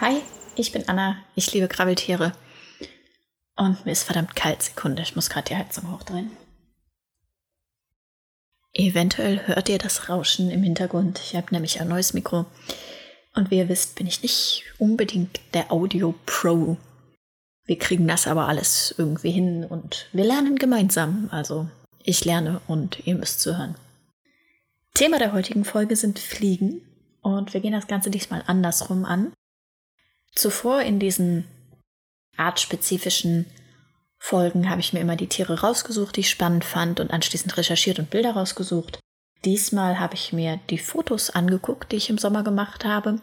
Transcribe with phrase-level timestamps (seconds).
[0.00, 0.22] Hi,
[0.56, 1.18] ich bin Anna.
[1.34, 2.32] Ich liebe Krabbeltiere.
[3.54, 4.62] Und mir ist verdammt kalt.
[4.62, 6.30] Sekunde, ich muss gerade die Heizung hochdrehen.
[8.72, 11.20] Eventuell hört ihr das Rauschen im Hintergrund.
[11.22, 12.46] Ich habe nämlich ein neues Mikro.
[13.34, 16.78] Und wie ihr wisst, bin ich nicht unbedingt der Audio Pro.
[17.66, 21.28] Wir kriegen das aber alles irgendwie hin und wir lernen gemeinsam.
[21.30, 21.68] Also
[22.02, 23.74] ich lerne und ihr müsst zuhören.
[24.94, 26.80] Thema der heutigen Folge sind Fliegen
[27.20, 29.34] und wir gehen das Ganze diesmal andersrum an.
[30.34, 31.46] Zuvor in diesen
[32.36, 33.46] artspezifischen
[34.18, 37.98] Folgen habe ich mir immer die Tiere rausgesucht, die ich spannend fand und anschließend recherchiert
[37.98, 39.00] und Bilder rausgesucht.
[39.44, 43.20] Diesmal habe ich mir die Fotos angeguckt, die ich im Sommer gemacht habe.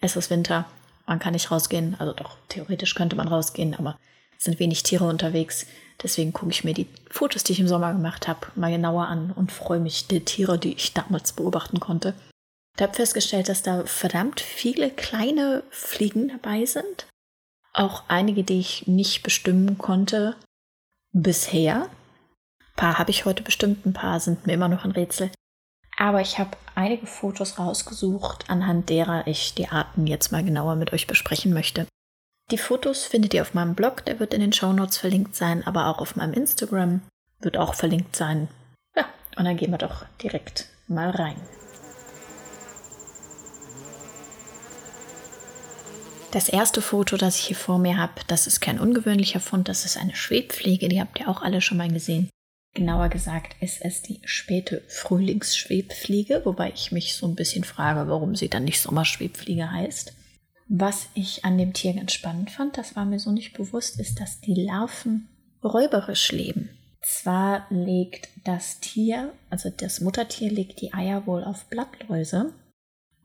[0.00, 0.66] Es ist Winter,
[1.06, 3.98] man kann nicht rausgehen, also doch, theoretisch könnte man rausgehen, aber
[4.38, 5.66] es sind wenig Tiere unterwegs.
[6.00, 9.32] Deswegen gucke ich mir die Fotos, die ich im Sommer gemacht habe, mal genauer an
[9.32, 12.14] und freue mich die Tiere, die ich damals beobachten konnte.
[12.78, 17.08] Ich habe festgestellt, dass da verdammt viele kleine Fliegen dabei sind.
[17.72, 20.36] Auch einige, die ich nicht bestimmen konnte
[21.12, 21.88] bisher.
[22.60, 25.32] Ein paar habe ich heute bestimmt, ein paar sind mir immer noch ein Rätsel.
[25.96, 30.92] Aber ich habe einige Fotos rausgesucht, anhand derer ich die Arten jetzt mal genauer mit
[30.92, 31.88] euch besprechen möchte.
[32.52, 35.66] Die Fotos findet ihr auf meinem Blog, der wird in den Show Notes verlinkt sein,
[35.66, 37.00] aber auch auf meinem Instagram
[37.40, 38.46] wird auch verlinkt sein.
[38.94, 39.06] Ja,
[39.36, 41.42] und dann gehen wir doch direkt mal rein.
[46.30, 49.86] Das erste Foto, das ich hier vor mir habe, das ist kein ungewöhnlicher Fund, das
[49.86, 52.28] ist eine Schwebfliege, die habt ihr auch alle schon mal gesehen.
[52.74, 58.36] Genauer gesagt ist es die späte Frühlingsschwebfliege, wobei ich mich so ein bisschen frage, warum
[58.36, 60.12] sie dann nicht Sommerschwebfliege heißt.
[60.68, 64.20] Was ich an dem Tier ganz spannend fand, das war mir so nicht bewusst, ist,
[64.20, 65.28] dass die Larven
[65.64, 66.68] räuberisch leben.
[67.00, 72.52] Zwar legt das Tier, also das Muttertier, legt die Eier wohl auf Blattläuse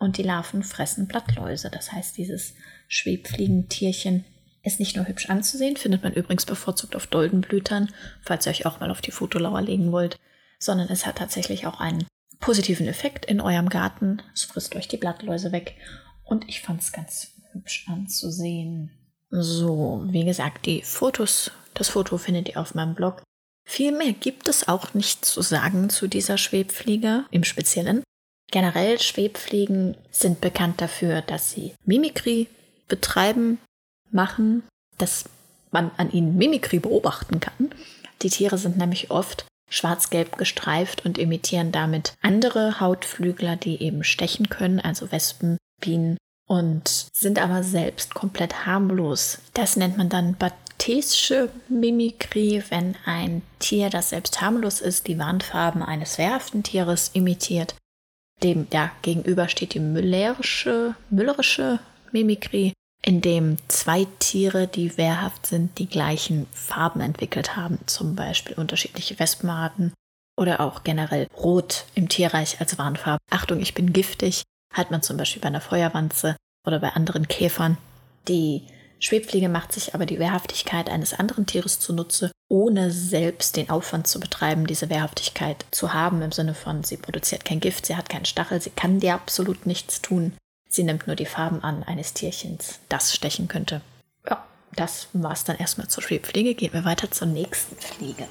[0.03, 1.69] und die Larven fressen Blattläuse.
[1.69, 2.53] Das heißt, dieses
[2.87, 4.25] Schwebfliegentierchen
[4.61, 7.89] ist nicht nur hübsch anzusehen, findet man übrigens bevorzugt auf Doldenblütern,
[8.21, 10.17] falls ihr euch auch mal auf die Fotolauer legen wollt,
[10.59, 12.05] sondern es hat tatsächlich auch einen
[12.39, 14.21] positiven Effekt in eurem Garten.
[14.33, 15.75] Es frisst euch die Blattläuse weg
[16.23, 18.91] und ich fand es ganz hübsch anzusehen.
[19.29, 23.23] So, wie gesagt, die Fotos, das Foto findet ihr auf meinem Blog.
[23.65, 28.03] Viel mehr gibt es auch nicht zu sagen zu dieser Schwebfliege im Speziellen.
[28.51, 32.47] Generell Schwebfliegen sind bekannt dafür, dass sie Mimikry
[32.87, 33.59] betreiben,
[34.11, 34.63] machen,
[34.97, 35.25] dass
[35.71, 37.71] man an ihnen Mimikry beobachten kann.
[38.21, 44.49] Die Tiere sind nämlich oft schwarz-gelb gestreift und imitieren damit andere Hautflügler, die eben stechen
[44.49, 46.17] können, also Wespen, Bienen
[46.47, 49.39] und sind aber selbst komplett harmlos.
[49.53, 55.81] Das nennt man dann bathesische Mimikrie, wenn ein Tier, das selbst harmlos ist, die Warnfarben
[55.81, 57.75] eines wehrhaften Tieres imitiert.
[58.43, 61.79] Dem ja, gegenüber steht die müllerische, müllerische
[62.11, 62.73] Mimikrie,
[63.05, 69.19] in dem zwei Tiere, die wehrhaft sind, die gleichen Farben entwickelt haben, zum Beispiel unterschiedliche
[69.19, 69.93] Wespenarten
[70.37, 73.19] oder auch generell Rot im Tierreich als Warnfarbe.
[73.29, 74.43] Achtung, ich bin giftig,
[74.73, 77.77] hat man zum Beispiel bei einer Feuerwanze oder bei anderen Käfern.
[78.27, 78.63] Die
[79.03, 84.19] Schwebfliege macht sich aber die Wehrhaftigkeit eines anderen Tieres zunutze, ohne selbst den Aufwand zu
[84.19, 88.25] betreiben, diese Wehrhaftigkeit zu haben, im Sinne von, sie produziert kein Gift, sie hat keinen
[88.25, 90.33] Stachel, sie kann dir absolut nichts tun.
[90.69, 93.81] Sie nimmt nur die Farben an eines Tierchens, das stechen könnte.
[94.27, 96.55] Ja, das war es dann erstmal zur Schwebfliege.
[96.55, 98.25] Gehen wir weiter zur nächsten Fliege.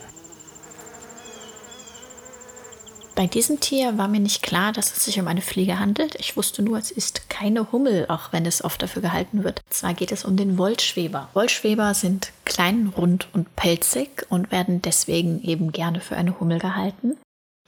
[3.14, 6.14] Bei diesem Tier war mir nicht klar, dass es sich um eine Fliege handelt.
[6.18, 9.60] Ich wusste nur, es ist keine Hummel, auch wenn es oft dafür gehalten wird.
[9.68, 11.28] Zwar geht es um den Wollschweber.
[11.34, 17.18] Wollschweber sind klein, rund und pelzig und werden deswegen eben gerne für eine Hummel gehalten.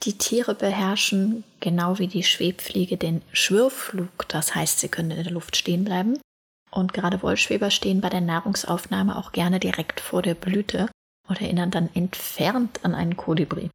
[0.02, 4.26] Die Tiere beherrschen, genau wie die Schwebfliege, den Schwirrflug.
[4.28, 6.18] Das heißt, sie können in der Luft stehen bleiben.
[6.70, 10.88] Und gerade Wollschweber stehen bei der Nahrungsaufnahme auch gerne direkt vor der Blüte
[11.28, 13.70] oder erinnern dann entfernt an einen Kolibri.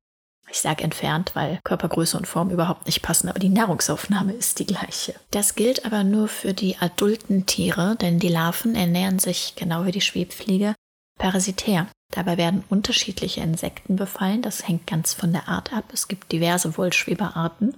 [0.52, 4.66] Ich sage entfernt, weil Körpergröße und Form überhaupt nicht passen, aber die Nahrungsaufnahme ist die
[4.66, 5.14] gleiche.
[5.32, 9.92] Das gilt aber nur für die adulten Tiere, denn die Larven ernähren sich, genau wie
[9.92, 10.74] die Schwebfliege,
[11.20, 11.88] parasitär.
[12.12, 15.86] Dabei werden unterschiedliche Insekten befallen, das hängt ganz von der Art ab.
[15.94, 17.78] Es gibt diverse Wollschweberarten.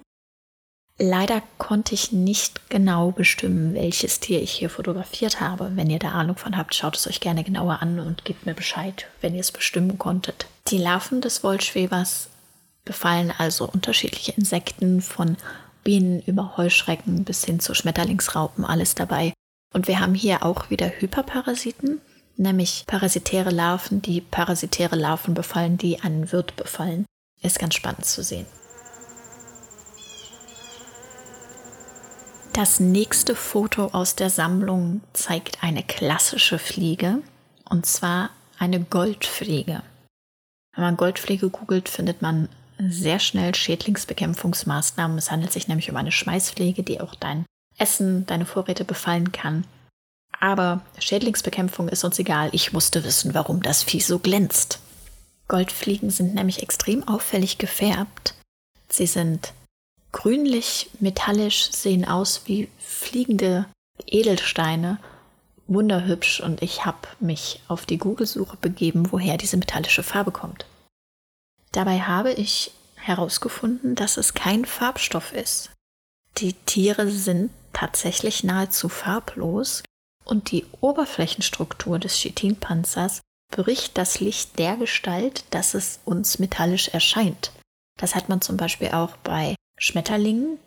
[0.97, 5.71] Leider konnte ich nicht genau bestimmen, welches Tier ich hier fotografiert habe.
[5.75, 8.53] Wenn ihr da Ahnung von habt, schaut es euch gerne genauer an und gebt mir
[8.53, 10.45] Bescheid, wenn ihr es bestimmen konntet.
[10.67, 12.29] Die Larven des Wollschwebers
[12.85, 15.37] befallen also unterschiedliche Insekten von
[15.83, 19.33] Bienen über Heuschrecken bis hin zu Schmetterlingsraupen, alles dabei.
[19.73, 22.01] Und wir haben hier auch wieder Hyperparasiten
[22.41, 27.05] nämlich parasitäre Larven, die parasitäre Larven befallen, die einen Wirt befallen.
[27.41, 28.45] Ist ganz spannend zu sehen.
[32.53, 37.19] Das nächste Foto aus der Sammlung zeigt eine klassische Fliege
[37.69, 38.29] und zwar
[38.59, 39.81] eine Goldfliege.
[40.75, 42.49] Wenn man Goldfliege googelt, findet man
[42.89, 45.17] sehr schnell Schädlingsbekämpfungsmaßnahmen.
[45.17, 47.45] Es handelt sich nämlich um eine Schmeißfliege, die auch dein
[47.77, 49.65] Essen, deine Vorräte befallen kann.
[50.39, 52.49] Aber Schädlingsbekämpfung ist uns egal.
[52.51, 54.79] Ich musste wissen, warum das Vieh so glänzt.
[55.47, 58.35] Goldfliegen sind nämlich extrem auffällig gefärbt.
[58.89, 59.53] Sie sind
[60.11, 63.65] grünlich, metallisch, sehen aus wie fliegende
[64.07, 64.97] Edelsteine.
[65.67, 70.65] Wunderhübsch und ich habe mich auf die Google-Suche begeben, woher diese metallische Farbe kommt.
[71.71, 75.71] Dabei habe ich herausgefunden, dass es kein Farbstoff ist.
[76.37, 79.83] Die Tiere sind tatsächlich nahezu farblos
[80.25, 83.21] und die Oberflächenstruktur des Chitinpanzers
[83.51, 87.51] bricht das Licht der Gestalt, dass es uns metallisch erscheint.
[87.99, 90.57] Das hat man zum Beispiel auch bei Schmetterlingen.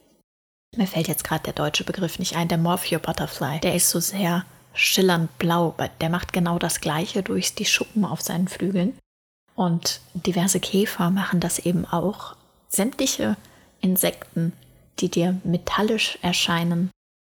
[0.77, 3.61] Mir fällt jetzt gerade der deutsche Begriff nicht ein, der Morpheo Butterfly.
[3.61, 8.21] Der ist so sehr schillernd blau, der macht genau das gleiche durch die Schuppen auf
[8.21, 8.99] seinen Flügeln.
[9.55, 12.37] Und diverse Käfer machen das eben auch.
[12.69, 13.37] Sämtliche
[13.81, 14.53] Insekten,
[14.99, 16.91] die dir metallisch erscheinen,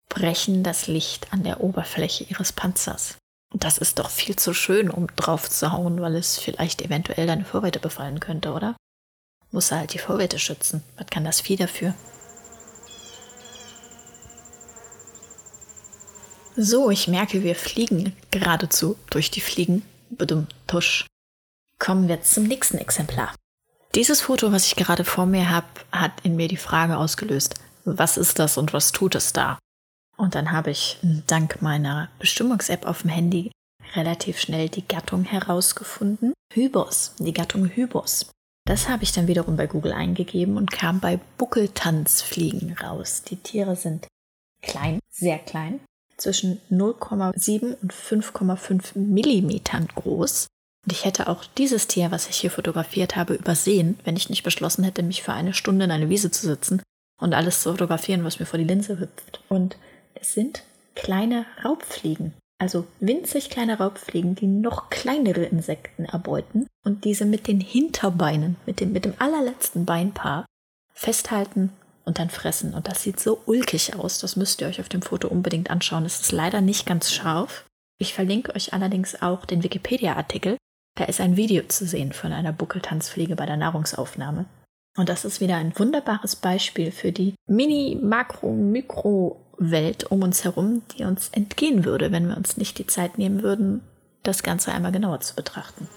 [0.09, 3.17] brechen das Licht an der Oberfläche ihres Panzers.
[3.51, 7.27] Und das ist doch viel zu schön, um drauf zu hauen, weil es vielleicht eventuell
[7.27, 8.75] deine Vorräte befallen könnte, oder?
[9.51, 10.83] Muss halt die Vorräte schützen.
[10.97, 11.93] Was kann das Vieh dafür?
[16.55, 19.83] So, ich merke, wir fliegen geradezu durch die Fliegen.
[20.09, 21.05] Bedum, tusch.
[21.79, 23.33] Kommen wir zum nächsten Exemplar.
[23.95, 27.55] Dieses Foto, was ich gerade vor mir habe, hat in mir die Frage ausgelöst,
[27.85, 29.59] was ist das und was tut es da?
[30.17, 30.97] Und dann habe ich
[31.27, 33.51] dank meiner Bestimmungs-App auf dem Handy
[33.95, 36.33] relativ schnell die Gattung herausgefunden.
[36.53, 38.31] Hybos, die Gattung Hybos.
[38.65, 43.23] Das habe ich dann wiederum bei Google eingegeben und kam bei Buckeltanzfliegen raus.
[43.23, 44.07] Die Tiere sind
[44.61, 45.81] klein, sehr klein,
[46.17, 50.47] zwischen 0,7 und 5,5 Millimetern groß.
[50.85, 54.43] Und ich hätte auch dieses Tier, was ich hier fotografiert habe, übersehen, wenn ich nicht
[54.43, 56.81] beschlossen hätte, mich für eine Stunde in eine Wiese zu sitzen
[57.21, 59.41] und alles zu fotografieren, was mir vor die Linse hüpft.
[59.47, 59.77] Und
[60.13, 60.63] es sind
[60.95, 67.61] kleine Raubfliegen, also winzig kleine Raubfliegen, die noch kleinere Insekten erbeuten und diese mit den
[67.61, 70.45] Hinterbeinen, mit dem, mit dem allerletzten Beinpaar
[70.93, 71.71] festhalten
[72.05, 72.73] und dann fressen.
[72.73, 76.05] Und das sieht so ulkig aus, das müsst ihr euch auf dem Foto unbedingt anschauen.
[76.05, 77.65] Es ist leider nicht ganz scharf.
[77.99, 80.57] Ich verlinke euch allerdings auch den Wikipedia-Artikel.
[80.95, 84.45] Da ist ein Video zu sehen von einer Buckeltanzfliege bei der Nahrungsaufnahme.
[84.95, 90.83] Und das ist wieder ein wunderbares Beispiel für die Mini-, Makro-, Mikro-Welt um uns herum,
[90.95, 93.81] die uns entgehen würde, wenn wir uns nicht die Zeit nehmen würden,
[94.21, 95.89] das Ganze einmal genauer zu betrachten.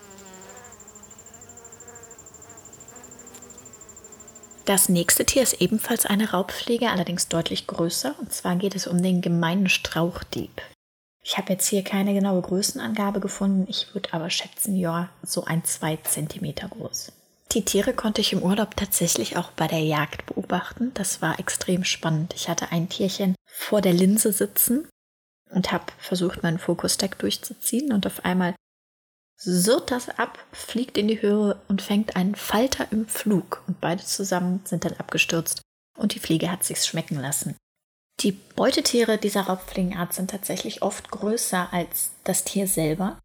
[4.65, 8.17] Das nächste Tier ist ebenfalls eine Raubfliege, allerdings deutlich größer.
[8.19, 10.51] Und zwar geht es um den gemeinen Strauchdieb.
[11.29, 13.67] Ich habe jetzt hier keine genaue Größenangabe gefunden.
[13.69, 17.11] Ich würde aber schätzen, ja, so ein, zwei Zentimeter groß.
[17.51, 20.93] Die Tiere konnte ich im Urlaub tatsächlich auch bei der Jagd beobachten.
[20.95, 22.33] Das war extrem spannend.
[22.37, 24.89] Ich hatte ein Tierchen vor der Linse sitzen
[25.51, 28.55] und habe versucht, meinen Fokus-Tag durchzuziehen und auf einmal
[29.37, 34.05] surrt das ab, fliegt in die Höhe und fängt einen Falter im Flug und beide
[34.05, 35.61] zusammen sind dann abgestürzt
[35.99, 37.57] und die Fliege hat sich's schmecken lassen.
[38.21, 43.19] Die Beutetiere dieser Raubfliegenart sind tatsächlich oft größer als das Tier selber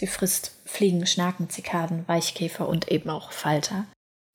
[0.00, 3.84] Sie frisst Fliegen, Schnaken, Zikaden, Weichkäfer und eben auch Falter.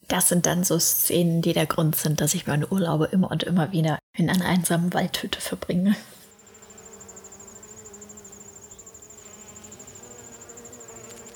[0.07, 3.41] Das sind dann so Szenen, die der Grund sind, dass ich meine Urlaube immer und
[3.41, 5.95] immer wieder in einer einsamen Waldhütte verbringe.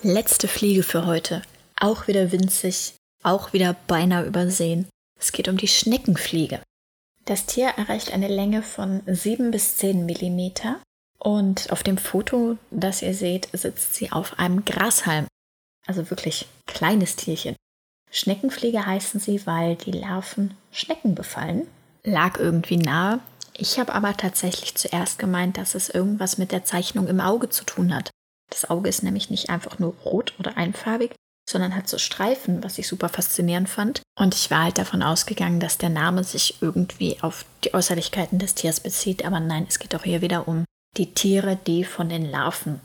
[0.04, 1.42] Letzte Fliege für heute.
[1.76, 4.88] Auch wieder winzig, auch wieder beinahe übersehen.
[5.20, 6.62] Es geht um die Schneckenfliege.
[7.30, 10.82] Das Tier erreicht eine Länge von 7 bis 10 Millimeter
[11.20, 15.28] und auf dem Foto, das ihr seht, sitzt sie auf einem Grashalm.
[15.86, 17.56] Also wirklich kleines Tierchen.
[18.10, 21.68] Schneckenfliege heißen sie, weil die Larven Schnecken befallen.
[22.04, 23.20] Lag irgendwie nahe.
[23.56, 27.64] Ich habe aber tatsächlich zuerst gemeint, dass es irgendwas mit der Zeichnung im Auge zu
[27.64, 28.10] tun hat.
[28.50, 31.14] Das Auge ist nämlich nicht einfach nur rot oder einfarbig,
[31.50, 34.02] sondern hat so Streifen, was ich super faszinierend fand.
[34.18, 38.56] Und ich war halt davon ausgegangen, dass der Name sich irgendwie auf die Äußerlichkeiten des
[38.56, 39.26] Tiers bezieht.
[39.26, 40.66] Aber nein, es geht auch hier wieder um
[40.98, 42.82] die Tiere, die von den Larven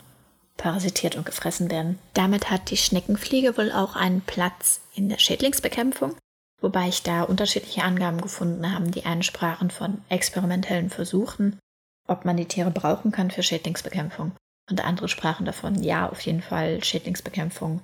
[0.57, 1.99] parasitiert und gefressen werden.
[2.15, 6.15] Damit hat die Schneckenfliege wohl auch einen Platz in der Schädlingsbekämpfung,
[6.61, 8.91] wobei ich da unterschiedliche Angaben gefunden habe.
[8.91, 11.59] Die einen sprachen von experimentellen Versuchen,
[12.07, 14.33] ob man die Tiere brauchen kann für Schädlingsbekämpfung.
[14.71, 17.83] Und andere sprachen davon, ja, auf jeden Fall Schädlingsbekämpfung.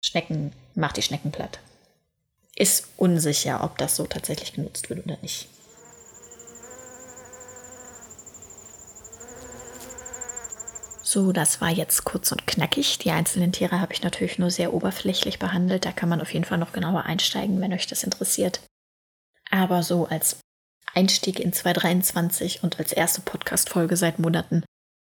[0.00, 1.60] Schnecken, macht die Schnecken platt.
[2.56, 5.48] Ist unsicher, ob das so tatsächlich genutzt wird oder nicht.
[11.12, 12.98] So, das war jetzt kurz und knackig.
[12.98, 15.84] Die einzelnen Tiere habe ich natürlich nur sehr oberflächlich behandelt.
[15.84, 18.60] Da kann man auf jeden Fall noch genauer einsteigen, wenn euch das interessiert.
[19.50, 20.36] Aber so als
[20.94, 24.62] Einstieg in 2023 und als erste Podcast-Folge seit Monaten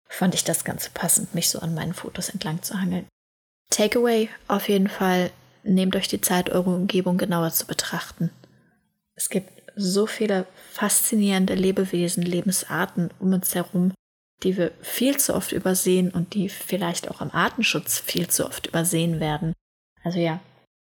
[0.09, 3.07] fand ich das ganz passend, mich so an meinen Fotos entlang zu hangeln.
[3.73, 5.31] Takeaway auf jeden Fall,
[5.63, 8.29] nehmt euch die Zeit, eure Umgebung genauer zu betrachten.
[9.15, 13.91] Es gibt so viele faszinierende Lebewesen, Lebensarten um uns herum,
[14.43, 18.67] die wir viel zu oft übersehen und die vielleicht auch am Artenschutz viel zu oft
[18.67, 19.53] übersehen werden.
[20.03, 20.39] Also ja,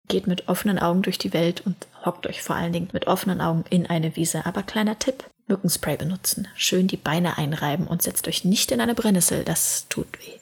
[0.10, 3.40] geht mit offenen Augen durch die Welt und hockt euch vor allen Dingen mit offenen
[3.40, 4.46] Augen in eine Wiese.
[4.46, 6.50] Aber kleiner Tipp, Mückenspray benutzen.
[6.56, 10.40] Schön die Beine einreiben und setzt euch nicht in eine Brennnessel, das tut weh.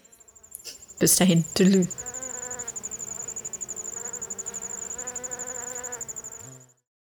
[0.97, 2.20] Bis dahin, tschüss.